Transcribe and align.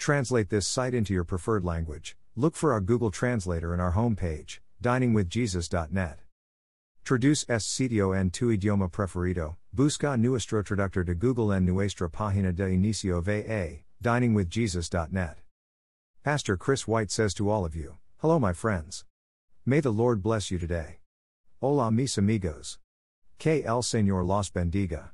Translate 0.00 0.48
this 0.48 0.66
site 0.66 0.94
into 0.94 1.12
your 1.12 1.24
preferred 1.24 1.62
language. 1.62 2.16
Look 2.34 2.56
for 2.56 2.72
our 2.72 2.80
Google 2.80 3.10
Translator 3.10 3.74
in 3.74 3.80
our 3.80 3.92
homepage, 3.92 4.60
diningwithjesus.net. 4.82 6.20
Traduce 7.04 7.44
este 7.50 7.68
sitio 7.68 8.18
en 8.18 8.30
tu 8.30 8.48
idioma 8.48 8.90
preferido. 8.90 9.56
Busca 9.76 10.18
nuestro 10.18 10.62
traductor 10.62 11.04
de 11.04 11.14
Google 11.14 11.52
en 11.52 11.66
nuestra 11.66 12.08
página 12.08 12.50
de 12.56 12.70
inicio 12.70 13.20
va, 13.20 13.82
diningwithjesus.net. 14.02 15.36
Pastor 16.24 16.56
Chris 16.56 16.88
White 16.88 17.10
says 17.10 17.34
to 17.34 17.50
all 17.50 17.66
of 17.66 17.76
you, 17.76 17.98
Hello, 18.22 18.38
my 18.38 18.54
friends. 18.54 19.04
May 19.66 19.80
the 19.80 19.92
Lord 19.92 20.22
bless 20.22 20.50
you 20.50 20.58
today. 20.58 21.00
Hola, 21.60 21.90
mis 21.90 22.16
amigos. 22.16 22.78
Que 23.38 23.62
el 23.66 23.82
Señor 23.82 24.26
los 24.26 24.48
bendiga. 24.48 25.10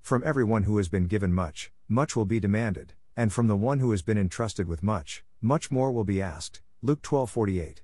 From 0.00 0.24
everyone 0.26 0.64
who 0.64 0.78
has 0.78 0.88
been 0.88 1.06
given 1.06 1.32
much, 1.32 1.70
much 1.88 2.16
will 2.16 2.24
be 2.24 2.40
demanded, 2.40 2.94
and 3.16 3.32
from 3.32 3.46
the 3.46 3.56
one 3.56 3.80
who 3.80 3.90
has 3.90 4.02
been 4.02 4.18
entrusted 4.18 4.68
with 4.68 4.82
much, 4.82 5.24
much 5.40 5.70
more 5.70 5.92
will 5.92 6.04
be 6.04 6.20
asked. 6.22 6.60
Luke 6.82 7.02
12:48. 7.02 7.82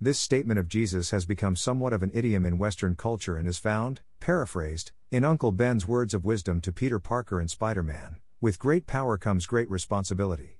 This 0.00 0.18
statement 0.18 0.58
of 0.58 0.68
Jesus 0.68 1.10
has 1.10 1.24
become 1.26 1.56
somewhat 1.56 1.92
of 1.92 2.02
an 2.02 2.10
idiom 2.12 2.44
in 2.44 2.58
Western 2.58 2.94
culture 2.94 3.36
and 3.36 3.48
is 3.48 3.58
found, 3.58 4.02
paraphrased, 4.20 4.92
in 5.10 5.24
Uncle 5.24 5.52
Ben's 5.52 5.88
words 5.88 6.14
of 6.14 6.24
wisdom 6.24 6.60
to 6.60 6.72
Peter 6.72 6.98
Parker 6.98 7.40
in 7.40 7.48
Spider 7.48 7.82
Man 7.82 8.16
with 8.40 8.58
great 8.58 8.86
power 8.86 9.16
comes 9.16 9.46
great 9.46 9.70
responsibility. 9.70 10.58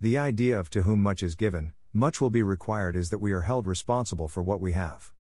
The 0.00 0.18
idea 0.18 0.58
of 0.58 0.68
to 0.70 0.82
whom 0.82 1.00
much 1.00 1.22
is 1.22 1.36
given, 1.36 1.72
much 1.92 2.20
will 2.20 2.30
be 2.30 2.42
required 2.42 2.96
is 2.96 3.10
that 3.10 3.20
we 3.20 3.30
are 3.30 3.42
held 3.42 3.68
responsible 3.68 4.26
for 4.26 4.42
what 4.42 4.60
we 4.60 4.72
have. 4.72 5.12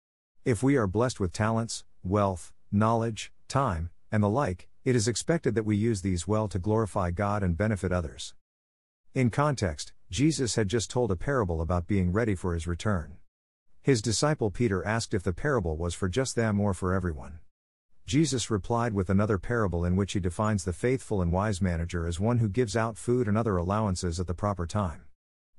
If 0.45 0.63
we 0.63 0.77
are 0.77 0.87
blessed 0.87 1.21
with 1.21 1.33
talents, 1.33 1.85
wealth, 2.03 2.53
knowledge, 2.73 3.31
time, 3.47 3.91
and 4.11 4.23
the 4.23 4.29
like, 4.29 4.69
it 4.87 4.95
is 4.95 5.09
expected 5.09 5.57
that 5.57 5.65
we 5.65 5.77
use 5.77 6.01
these 6.03 6.29
well 6.29 6.47
to 6.47 6.61
glorify 6.61 7.11
God 7.11 7.43
and 7.43 7.57
benefit 7.57 7.91
others. 7.91 8.35
In 9.15 9.31
context, 9.31 9.93
Jesus 10.13 10.55
had 10.55 10.69
just 10.69 10.91
told 10.91 11.11
a 11.11 11.17
parable 11.17 11.61
about 11.61 11.89
being 11.89 12.13
ready 12.13 12.37
for 12.37 12.55
his 12.55 12.69
return. 12.69 13.17
His 13.83 14.01
disciple 14.01 14.53
Peter 14.53 14.87
asked 14.87 15.13
if 15.13 15.25
the 15.25 15.33
parable 15.33 15.77
was 15.77 15.97
for 15.97 16.09
just 16.09 16.37
them 16.37 16.61
or 16.61 16.73
for 16.73 16.95
everyone. 16.95 17.41
Jesus 18.07 18.49
replied 18.49 18.93
with 18.93 19.11
another 19.11 19.39
parable 19.39 19.85
in 19.85 19.97
which 19.97 20.13
he 20.13 20.21
defines 20.21 20.63
the 20.63 20.73
faithful 20.73 21.21
and 21.21 21.33
wise 21.33 21.61
manager 21.61 22.07
as 22.07 22.21
one 22.21 22.39
who 22.39 22.49
gives 22.49 22.77
out 22.77 22.97
food 22.97 23.27
and 23.27 23.37
other 23.37 23.57
allowances 23.57 24.21
at 24.21 24.29
the 24.29 24.35
proper 24.35 24.69
time. 24.69 25.03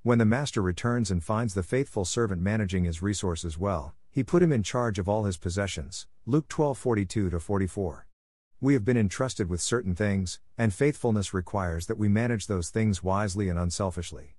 When 0.03 0.19
the 0.19 0.25
master 0.25 0.61
returns 0.61 1.11
and 1.11 1.21
finds 1.21 1.53
the 1.53 1.63
faithful 1.63 2.05
servant 2.05 2.41
managing 2.41 2.85
his 2.85 3.01
resources 3.01 3.57
well, 3.57 3.93
he 4.09 4.23
put 4.23 4.41
him 4.41 4.53
in 4.53 4.63
charge 4.63 4.97
of 4.97 5.09
all 5.09 5.25
his 5.25 5.35
possessions. 5.35 6.07
Luke 6.25 6.47
12:42 6.47 7.41
44. 7.41 8.06
We 8.59 8.73
have 8.73 8.83
been 8.83 8.97
entrusted 8.97 9.49
with 9.49 9.61
certain 9.61 9.93
things, 9.93 10.39
and 10.57 10.73
faithfulness 10.73 11.31
requires 11.31 11.85
that 11.85 11.99
we 11.99 12.09
manage 12.09 12.47
those 12.47 12.69
things 12.69 13.03
wisely 13.03 13.49
and 13.49 13.59
unselfishly. 13.59 14.35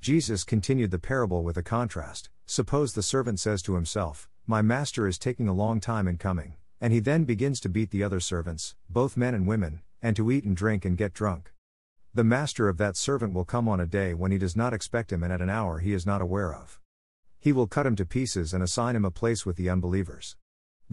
Jesus 0.00 0.44
continued 0.44 0.90
the 0.90 0.98
parable 0.98 1.44
with 1.44 1.58
a 1.58 1.62
contrast. 1.62 2.30
Suppose 2.46 2.94
the 2.94 3.02
servant 3.02 3.38
says 3.38 3.60
to 3.62 3.74
himself, 3.74 4.30
My 4.46 4.62
master 4.62 5.06
is 5.06 5.18
taking 5.18 5.46
a 5.46 5.52
long 5.52 5.78
time 5.78 6.08
in 6.08 6.16
coming, 6.16 6.54
and 6.80 6.90
he 6.90 7.00
then 7.00 7.24
begins 7.24 7.60
to 7.60 7.68
beat 7.68 7.90
the 7.90 8.02
other 8.02 8.18
servants, 8.18 8.76
both 8.88 9.14
men 9.14 9.34
and 9.34 9.46
women, 9.46 9.82
and 10.00 10.16
to 10.16 10.30
eat 10.30 10.44
and 10.44 10.56
drink 10.56 10.86
and 10.86 10.96
get 10.96 11.12
drunk. 11.12 11.52
The 12.14 12.24
master 12.24 12.70
of 12.70 12.78
that 12.78 12.96
servant 12.96 13.34
will 13.34 13.44
come 13.44 13.68
on 13.68 13.78
a 13.78 13.86
day 13.86 14.14
when 14.14 14.32
he 14.32 14.38
does 14.38 14.56
not 14.56 14.72
expect 14.72 15.12
him 15.12 15.22
and 15.22 15.30
at 15.30 15.42
an 15.42 15.50
hour 15.50 15.80
he 15.80 15.92
is 15.92 16.06
not 16.06 16.22
aware 16.22 16.54
of. 16.54 16.80
He 17.38 17.52
will 17.52 17.66
cut 17.66 17.84
him 17.84 17.96
to 17.96 18.06
pieces 18.06 18.54
and 18.54 18.62
assign 18.62 18.96
him 18.96 19.04
a 19.04 19.10
place 19.10 19.44
with 19.44 19.56
the 19.56 19.68
unbelievers. 19.68 20.36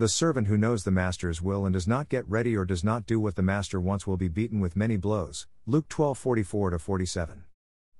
The 0.01 0.09
servant 0.09 0.47
who 0.47 0.57
knows 0.57 0.83
the 0.83 0.89
master's 0.89 1.43
will 1.43 1.63
and 1.63 1.73
does 1.73 1.87
not 1.87 2.09
get 2.09 2.27
ready 2.27 2.57
or 2.57 2.65
does 2.65 2.83
not 2.83 3.05
do 3.05 3.19
what 3.19 3.35
the 3.35 3.43
master 3.43 3.79
wants 3.79 4.07
will 4.07 4.17
be 4.17 4.29
beaten 4.29 4.59
with 4.59 4.75
many 4.75 4.97
blows. 4.97 5.45
Luke 5.67 5.87
12:44 5.89 6.79
47. 6.79 7.43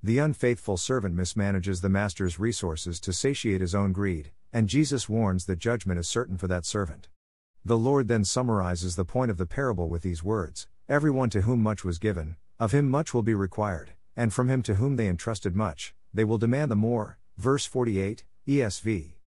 The 0.01 0.17
unfaithful 0.17 0.77
servant 0.77 1.15
mismanages 1.15 1.81
the 1.81 1.89
master's 1.89 2.39
resources 2.39 2.99
to 3.01 3.13
satiate 3.13 3.61
his 3.61 3.75
own 3.75 3.91
greed, 3.91 4.31
and 4.51 4.67
Jesus 4.67 5.07
warns 5.07 5.45
that 5.45 5.59
judgment 5.59 5.99
is 5.99 6.07
certain 6.07 6.39
for 6.39 6.47
that 6.47 6.65
servant. 6.65 7.07
The 7.63 7.77
Lord 7.77 8.07
then 8.07 8.25
summarizes 8.25 8.95
the 8.95 9.05
point 9.05 9.29
of 9.29 9.37
the 9.37 9.45
parable 9.45 9.87
with 9.87 10.01
these 10.01 10.23
words 10.23 10.67
Everyone 10.89 11.29
to 11.29 11.41
whom 11.41 11.61
much 11.61 11.85
was 11.85 11.99
given, 11.99 12.35
of 12.59 12.71
him 12.71 12.89
much 12.89 13.13
will 13.13 13.21
be 13.21 13.35
required, 13.35 13.91
and 14.15 14.33
from 14.33 14.49
him 14.49 14.63
to 14.63 14.73
whom 14.73 14.95
they 14.95 15.07
entrusted 15.07 15.55
much, 15.55 15.93
they 16.11 16.23
will 16.23 16.39
demand 16.39 16.71
the 16.71 16.75
more. 16.75 17.19
Verse 17.37 17.67
48, 17.67 18.23
ESV. 18.47 19.20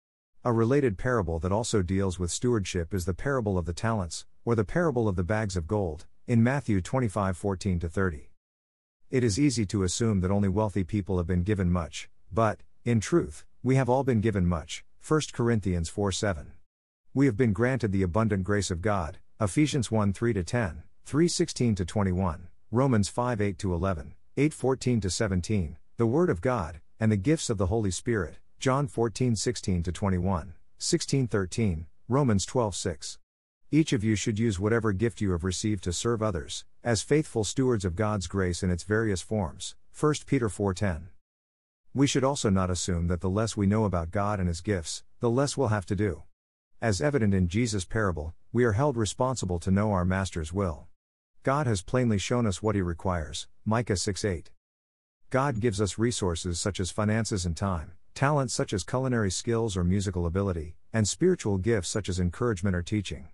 A 0.43 0.51
related 0.51 0.97
parable 0.97 1.37
that 1.37 1.51
also 1.51 1.83
deals 1.83 2.17
with 2.17 2.31
stewardship 2.31 2.95
is 2.95 3.05
the 3.05 3.13
parable 3.13 3.59
of 3.59 3.65
the 3.65 3.73
talents, 3.73 4.25
or 4.43 4.55
the 4.55 4.65
parable 4.65 5.07
of 5.07 5.15
the 5.15 5.23
bags 5.23 5.55
of 5.55 5.67
gold, 5.67 6.07
in 6.25 6.41
Matthew 6.41 6.81
25 6.81 7.37
14 7.37 7.79
30. 7.79 8.31
It 9.11 9.23
is 9.23 9.39
easy 9.39 9.67
to 9.67 9.83
assume 9.83 10.21
that 10.21 10.31
only 10.31 10.49
wealthy 10.49 10.83
people 10.83 11.19
have 11.19 11.27
been 11.27 11.43
given 11.43 11.71
much, 11.71 12.09
but, 12.31 12.61
in 12.83 12.99
truth, 12.99 13.45
we 13.61 13.75
have 13.75 13.87
all 13.87 14.03
been 14.03 14.19
given 14.19 14.47
much. 14.47 14.83
1 15.07 15.21
Corinthians 15.31 15.89
4 15.89 16.11
7. 16.11 16.53
We 17.13 17.27
have 17.27 17.37
been 17.37 17.53
granted 17.53 17.91
the 17.91 18.01
abundant 18.01 18.43
grace 18.43 18.71
of 18.71 18.81
God, 18.81 19.19
Ephesians 19.39 19.91
1 19.91 20.11
3 20.11 20.33
10, 20.33 20.81
3 21.05 21.27
16 21.27 21.75
21, 21.75 22.47
Romans 22.71 23.09
5 23.09 23.41
8 23.41 23.63
11, 23.63 24.15
8 24.37 24.53
14 24.55 25.01
17, 25.01 25.77
the 25.97 26.07
Word 26.07 26.31
of 26.31 26.41
God, 26.41 26.81
and 26.99 27.11
the 27.11 27.15
gifts 27.15 27.51
of 27.51 27.59
the 27.59 27.67
Holy 27.67 27.91
Spirit, 27.91 28.39
John 28.61 28.85
14 28.85 29.35
16 29.35 29.81
21, 29.81 30.53
16 30.77 31.27
13, 31.27 31.87
Romans 32.07 32.45
12 32.45 32.75
6. 32.75 33.17
Each 33.71 33.91
of 33.91 34.03
you 34.03 34.13
should 34.13 34.37
use 34.37 34.59
whatever 34.59 34.91
gift 34.91 35.19
you 35.19 35.31
have 35.31 35.43
received 35.43 35.83
to 35.85 35.91
serve 35.91 36.21
others, 36.21 36.63
as 36.83 37.01
faithful 37.01 37.43
stewards 37.43 37.85
of 37.85 37.95
God's 37.95 38.27
grace 38.27 38.61
in 38.61 38.69
its 38.69 38.83
various 38.83 39.19
forms. 39.19 39.73
1 39.99 40.13
Peter 40.27 40.47
4:10. 40.47 41.07
We 41.95 42.05
should 42.05 42.23
also 42.23 42.51
not 42.51 42.69
assume 42.69 43.07
that 43.07 43.21
the 43.21 43.31
less 43.31 43.57
we 43.57 43.65
know 43.65 43.83
about 43.83 44.11
God 44.11 44.39
and 44.39 44.47
his 44.47 44.61
gifts, 44.61 45.01
the 45.21 45.29
less 45.31 45.57
we'll 45.57 45.69
have 45.69 45.87
to 45.87 45.95
do. 45.95 46.21
As 46.79 47.01
evident 47.01 47.33
in 47.33 47.47
Jesus' 47.47 47.83
parable, 47.83 48.35
we 48.53 48.63
are 48.63 48.73
held 48.73 48.95
responsible 48.95 49.57
to 49.57 49.71
know 49.71 49.91
our 49.91 50.05
master's 50.05 50.53
will. 50.53 50.87
God 51.41 51.65
has 51.65 51.81
plainly 51.81 52.19
shown 52.19 52.45
us 52.45 52.61
what 52.61 52.75
he 52.75 52.81
requires. 52.83 53.47
Micah 53.65 53.97
6:8. 53.97 54.51
God 55.31 55.59
gives 55.59 55.81
us 55.81 55.97
resources 55.97 56.61
such 56.61 56.79
as 56.79 56.91
finances 56.91 57.43
and 57.43 57.57
time 57.57 57.93
talents 58.21 58.53
such 58.53 58.71
as 58.71 58.83
culinary 58.83 59.31
skills 59.31 59.75
or 59.75 59.83
musical 59.83 60.27
ability, 60.27 60.75
and 60.93 61.07
spiritual 61.07 61.57
gifts 61.57 61.89
such 61.89 62.07
as 62.07 62.19
encouragement 62.19 62.75
or 62.75 62.83
teaching. 62.83 63.27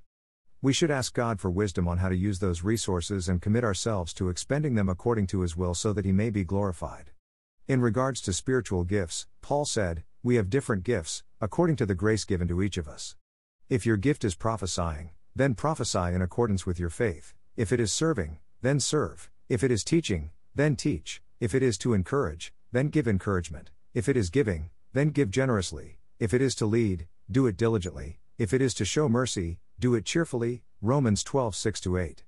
We 0.61 0.71
should 0.71 0.89
ask 0.89 1.13
God 1.13 1.41
for 1.41 1.51
wisdom 1.51 1.89
on 1.89 1.97
how 1.97 2.07
to 2.07 2.15
use 2.15 2.39
those 2.39 2.63
resources 2.63 3.27
and 3.27 3.41
commit 3.41 3.65
ourselves 3.65 4.13
to 4.13 4.29
expending 4.29 4.75
them 4.75 4.87
according 4.87 5.27
to 5.27 5.41
His 5.41 5.57
will 5.57 5.73
so 5.73 5.91
that 5.91 6.05
He 6.05 6.13
may 6.13 6.29
be 6.29 6.45
glorified. 6.45 7.11
In 7.67 7.81
regards 7.81 8.21
to 8.21 8.31
spiritual 8.31 8.85
gifts, 8.85 9.27
Paul 9.41 9.65
said, 9.65 10.05
We 10.23 10.35
have 10.35 10.49
different 10.49 10.85
gifts, 10.85 11.21
according 11.41 11.75
to 11.75 11.85
the 11.85 11.93
grace 11.93 12.23
given 12.23 12.47
to 12.47 12.63
each 12.63 12.77
of 12.77 12.87
us. 12.87 13.17
If 13.67 13.85
your 13.85 13.97
gift 13.97 14.23
is 14.23 14.35
prophesying, 14.35 15.09
then 15.35 15.53
prophesy 15.53 16.13
in 16.15 16.21
accordance 16.21 16.65
with 16.65 16.79
your 16.79 16.89
faith. 16.89 17.33
If 17.57 17.73
it 17.73 17.81
is 17.81 17.91
serving, 17.91 18.37
then 18.61 18.79
serve. 18.79 19.29
If 19.49 19.65
it 19.65 19.71
is 19.71 19.83
teaching, 19.83 20.29
then 20.55 20.77
teach. 20.77 21.21
If 21.41 21.53
it 21.53 21.61
is 21.61 21.77
to 21.79 21.93
encourage, 21.93 22.53
then 22.71 22.87
give 22.87 23.05
encouragement. 23.05 23.71
If 23.93 24.07
it 24.07 24.15
is 24.15 24.29
giving, 24.29 24.69
then 24.97 25.09
give 25.09 25.29
generously. 25.29 25.99
If 26.17 26.33
it 26.33 26.41
is 26.41 26.55
to 26.55 26.65
lead, 26.65 27.07
do 27.29 27.45
it 27.45 27.55
diligently. 27.55 28.19
If 28.39 28.51
it 28.51 28.63
is 28.63 28.73
to 28.73 28.85
show 28.85 29.07
mercy, 29.07 29.59
do 29.79 29.93
it 29.93 30.05
cheerfully. 30.05 30.63
Romans 30.81 31.23
12 31.23 31.55
6 31.55 31.85
8. 31.85 32.23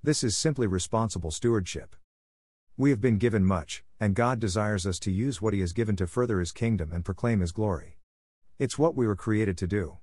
This 0.00 0.22
is 0.22 0.36
simply 0.36 0.68
responsible 0.68 1.32
stewardship. 1.32 1.96
We 2.76 2.90
have 2.90 3.00
been 3.00 3.18
given 3.18 3.44
much, 3.44 3.82
and 3.98 4.14
God 4.14 4.38
desires 4.38 4.86
us 4.86 5.00
to 5.00 5.10
use 5.10 5.42
what 5.42 5.54
He 5.54 5.60
has 5.60 5.72
given 5.72 5.96
to 5.96 6.06
further 6.06 6.38
His 6.38 6.52
kingdom 6.52 6.92
and 6.92 7.04
proclaim 7.04 7.40
His 7.40 7.50
glory. 7.50 7.98
It's 8.60 8.78
what 8.78 8.94
we 8.94 9.08
were 9.08 9.16
created 9.16 9.58
to 9.58 9.66
do. 9.66 9.98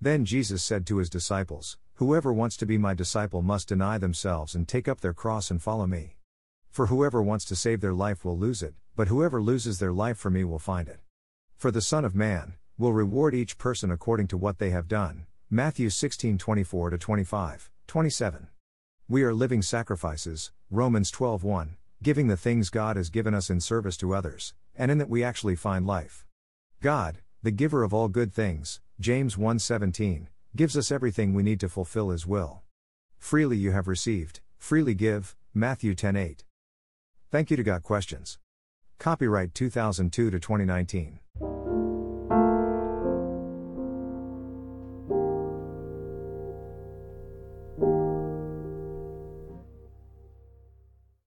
Then 0.00 0.24
Jesus 0.24 0.64
said 0.64 0.86
to 0.86 0.96
His 0.96 1.10
disciples, 1.10 1.76
Whoever 1.96 2.32
wants 2.32 2.56
to 2.56 2.64
be 2.64 2.78
my 2.78 2.94
disciple 2.94 3.42
must 3.42 3.68
deny 3.68 3.98
themselves 3.98 4.54
and 4.54 4.66
take 4.66 4.88
up 4.88 5.02
their 5.02 5.12
cross 5.12 5.50
and 5.50 5.62
follow 5.62 5.86
me. 5.86 6.16
For 6.70 6.86
whoever 6.86 7.22
wants 7.22 7.44
to 7.46 7.56
save 7.56 7.82
their 7.82 7.92
life 7.92 8.24
will 8.24 8.38
lose 8.38 8.62
it, 8.62 8.76
but 8.96 9.08
whoever 9.08 9.42
loses 9.42 9.78
their 9.78 9.92
life 9.92 10.16
for 10.16 10.30
me 10.30 10.42
will 10.42 10.58
find 10.58 10.88
it. 10.88 11.00
For 11.60 11.70
the 11.70 11.82
Son 11.82 12.06
of 12.06 12.14
Man 12.14 12.54
will 12.78 12.94
reward 12.94 13.34
each 13.34 13.58
person 13.58 13.90
according 13.90 14.28
to 14.28 14.38
what 14.38 14.58
they 14.58 14.70
have 14.70 14.88
done. 14.88 15.26
Matthew 15.50 15.90
16 15.90 16.38
24 16.38 16.96
25, 16.96 17.70
27. 17.86 18.48
We 19.06 19.22
are 19.24 19.34
living 19.34 19.60
sacrifices, 19.60 20.52
Romans 20.70 21.10
12 21.10 21.44
1, 21.44 21.76
giving 22.02 22.28
the 22.28 22.38
things 22.38 22.70
God 22.70 22.96
has 22.96 23.10
given 23.10 23.34
us 23.34 23.50
in 23.50 23.60
service 23.60 23.98
to 23.98 24.14
others, 24.14 24.54
and 24.74 24.90
in 24.90 24.96
that 24.96 25.10
we 25.10 25.22
actually 25.22 25.54
find 25.54 25.86
life. 25.86 26.24
God, 26.80 27.18
the 27.42 27.50
giver 27.50 27.82
of 27.82 27.92
all 27.92 28.08
good 28.08 28.32
things, 28.32 28.80
James 28.98 29.36
1:17, 29.36 30.28
gives 30.56 30.78
us 30.78 30.90
everything 30.90 31.34
we 31.34 31.42
need 31.42 31.60
to 31.60 31.68
fulfill 31.68 32.08
his 32.08 32.26
will. 32.26 32.62
Freely 33.18 33.58
you 33.58 33.72
have 33.72 33.86
received, 33.86 34.40
freely 34.56 34.94
give, 34.94 35.36
Matthew 35.52 35.94
10:8. 35.94 36.44
Thank 37.30 37.50
you 37.50 37.58
to 37.58 37.62
Got 37.62 37.82
Questions. 37.82 38.38
Copyright 39.00 39.54
2002 39.54 40.30
to 40.30 40.38
2019. 40.38 41.20